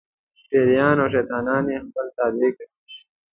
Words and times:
پېریان 0.49 0.97
او 1.03 1.07
شیطانان 1.13 1.63
یې 1.71 1.77
خپل 1.85 2.05
تابع 2.17 2.49
ګرځولي 2.57 2.99
وو. 3.03 3.09